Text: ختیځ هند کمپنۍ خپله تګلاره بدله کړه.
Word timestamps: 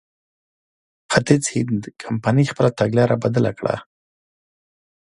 ختیځ 1.11 1.43
هند 1.53 1.81
کمپنۍ 2.03 2.45
خپله 2.51 2.69
تګلاره 2.79 3.15
بدله 3.23 3.51
کړه. 3.59 3.75